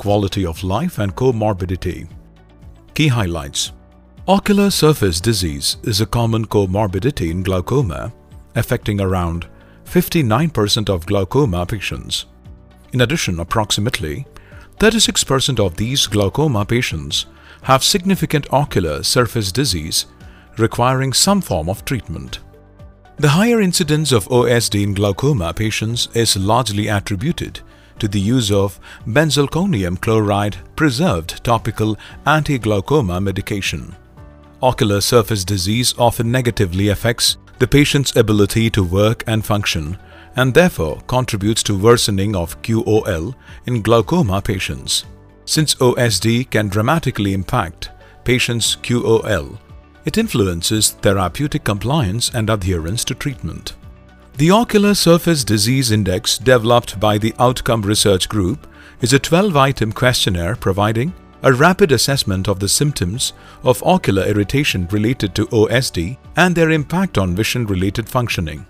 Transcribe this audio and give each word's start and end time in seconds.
quality 0.00 0.46
of 0.46 0.64
life 0.64 0.98
and 0.98 1.14
comorbidity. 1.14 2.08
Key 2.94 3.08
highlights 3.08 3.72
Ocular 4.26 4.70
surface 4.70 5.20
disease 5.20 5.76
is 5.82 6.00
a 6.00 6.06
common 6.06 6.46
comorbidity 6.46 7.30
in 7.30 7.42
glaucoma, 7.42 8.10
affecting 8.54 8.98
around 8.98 9.46
59% 9.84 10.88
of 10.88 11.04
glaucoma 11.04 11.66
patients. 11.66 12.24
In 12.94 13.02
addition, 13.02 13.40
approximately 13.40 14.26
36% 14.78 15.60
of 15.60 15.76
these 15.76 16.06
glaucoma 16.06 16.64
patients 16.64 17.26
have 17.62 17.84
significant 17.84 18.46
ocular 18.50 19.02
surface 19.02 19.52
disease 19.52 20.06
requiring 20.56 21.12
some 21.12 21.42
form 21.42 21.68
of 21.68 21.84
treatment. 21.84 22.38
The 23.18 23.28
higher 23.28 23.60
incidence 23.60 24.12
of 24.12 24.28
OSD 24.28 24.82
in 24.82 24.94
glaucoma 24.94 25.52
patients 25.52 26.08
is 26.14 26.38
largely 26.38 26.88
attributed 26.88 27.60
to 28.00 28.08
the 28.08 28.20
use 28.20 28.50
of 28.50 28.80
benzalkonium 29.06 30.00
chloride 30.00 30.56
preserved 30.74 31.42
topical 31.44 31.96
anti-glaucoma 32.26 33.20
medication. 33.20 33.94
Ocular 34.62 35.00
surface 35.00 35.44
disease 35.44 35.94
often 35.98 36.30
negatively 36.30 36.88
affects 36.88 37.36
the 37.58 37.66
patient's 37.68 38.16
ability 38.16 38.70
to 38.70 38.82
work 38.82 39.22
and 39.26 39.44
function 39.44 39.96
and 40.36 40.54
therefore 40.54 41.00
contributes 41.06 41.62
to 41.62 41.78
worsening 41.78 42.34
of 42.36 42.60
QOL 42.62 43.34
in 43.66 43.82
glaucoma 43.82 44.40
patients. 44.40 45.04
Since 45.44 45.74
OSD 45.76 46.50
can 46.50 46.68
dramatically 46.68 47.34
impact 47.34 47.90
patients' 48.24 48.76
QOL, 48.76 49.58
it 50.04 50.16
influences 50.16 50.90
therapeutic 50.90 51.64
compliance 51.64 52.30
and 52.32 52.48
adherence 52.48 53.04
to 53.06 53.14
treatment. 53.14 53.74
The 54.40 54.50
Ocular 54.50 54.94
Surface 54.94 55.44
Disease 55.44 55.90
Index 55.90 56.38
developed 56.38 56.98
by 56.98 57.18
the 57.18 57.34
Outcome 57.38 57.82
Research 57.82 58.26
Group 58.26 58.66
is 59.02 59.12
a 59.12 59.20
12-item 59.20 59.92
questionnaire 59.92 60.56
providing 60.56 61.12
a 61.42 61.52
rapid 61.52 61.92
assessment 61.92 62.48
of 62.48 62.58
the 62.58 62.66
symptoms 62.66 63.34
of 63.64 63.82
ocular 63.82 64.24
irritation 64.24 64.88
related 64.92 65.34
to 65.34 65.46
OSD 65.48 66.16
and 66.36 66.54
their 66.54 66.70
impact 66.70 67.18
on 67.18 67.36
vision-related 67.36 68.08
functioning. 68.08 68.64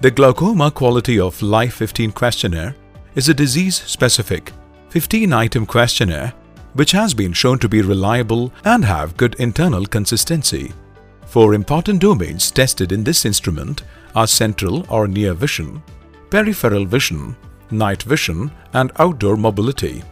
The 0.00 0.10
Glaucoma 0.10 0.72
Quality 0.72 1.20
of 1.20 1.40
Life 1.40 1.74
15 1.74 2.10
questionnaire 2.10 2.74
is 3.14 3.28
a 3.28 3.34
disease-specific 3.34 4.52
15-item 4.90 5.66
questionnaire 5.66 6.34
which 6.72 6.90
has 6.90 7.14
been 7.14 7.32
shown 7.32 7.60
to 7.60 7.68
be 7.68 7.80
reliable 7.80 8.52
and 8.64 8.84
have 8.84 9.16
good 9.16 9.36
internal 9.36 9.86
consistency. 9.86 10.72
Four 11.30 11.54
important 11.54 12.00
domains 12.00 12.50
tested 12.50 12.90
in 12.90 13.04
this 13.04 13.24
instrument 13.24 13.84
are 14.16 14.26
central 14.26 14.84
or 14.88 15.06
near 15.06 15.32
vision, 15.32 15.80
peripheral 16.28 16.84
vision, 16.84 17.36
night 17.70 18.02
vision 18.02 18.50
and 18.72 18.90
outdoor 18.98 19.36
mobility. 19.36 20.02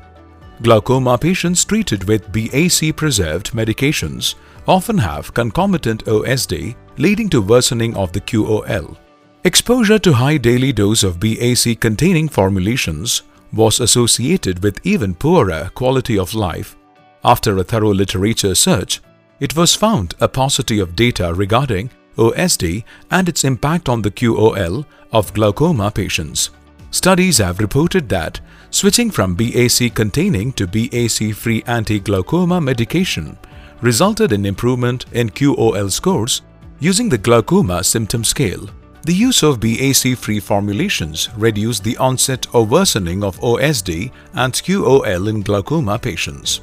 Glaucoma 0.63 1.19
patients 1.19 1.65
treated 1.65 2.05
with 2.05 2.31
BAC-preserved 2.31 3.51
medications 3.51 4.37
often 4.69 4.97
have 4.97 5.35
concomitant 5.35 6.05
OSD 6.05 6.77
leading 6.99 7.29
to 7.31 7.43
worsening 7.43 7.97
of 7.97 8.13
the 8.13 8.21
QOL. 8.21 8.97
Exposure 9.43 9.99
to 9.99 10.13
high 10.13 10.37
daily 10.37 10.73
dose 10.73 11.03
of 11.03 11.19
BAC-containing 11.19 12.29
formulations 12.29 13.23
was 13.53 13.81
associated 13.81 14.63
with 14.63 14.87
even 14.87 15.17
poorer 15.17 15.69
quality 15.75 16.17
of 16.17 16.33
life. 16.35 16.77
After 17.25 17.59
a 17.59 17.65
thorough 17.65 17.93
literature 17.93 18.55
search, 18.55 19.01
it 19.41 19.57
was 19.57 19.75
found 19.75 20.15
a 20.21 20.29
paucity 20.29 20.81
of 20.81 20.97
data 20.97 21.33
regarding 21.35 21.91
OSD 22.17 22.85
and 23.11 23.29
its 23.29 23.45
impact 23.45 23.89
on 23.89 24.03
the 24.03 24.11
QOL 24.11 24.85
of 25.13 25.33
glaucoma 25.33 25.91
patients. 25.91 26.51
Studies 26.91 27.39
have 27.39 27.61
reported 27.61 28.09
that 28.09 28.41
switching 28.71 29.11
from 29.11 29.35
BAC 29.35 29.95
containing 29.95 30.53
to 30.55 30.67
BAC 30.67 31.35
free 31.35 31.63
anti-glaucoma 31.67 32.61
medication 32.61 33.39
resulted 33.81 34.33
in 34.33 34.45
improvement 34.45 35.07
in 35.13 35.31
QOL 35.31 35.91
scores 35.91 36.43
using 36.81 37.09
the 37.09 37.19
glaucoma 37.19 37.85
symptom 37.85 38.25
scale. 38.25 38.69
The 39.03 39.15
use 39.15 39.43
of 39.43 39.61
BAC 39.61 40.17
free 40.17 40.41
formulations 40.41 41.29
reduced 41.37 41.85
the 41.85 41.97
onset 41.99 42.47
or 42.53 42.67
worsening 42.67 43.23
of 43.23 43.39
OSD 43.41 44.11
and 44.35 44.53
QOL 44.53 45.29
in 45.29 45.43
glaucoma 45.43 45.99
patients. 45.99 46.61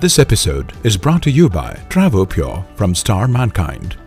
This 0.00 0.18
episode 0.18 0.72
is 0.82 0.96
brought 0.96 1.22
to 1.24 1.30
you 1.30 1.50
by 1.50 1.74
Travopure 1.90 2.64
from 2.74 2.94
Star 2.94 3.28
Mankind. 3.28 3.98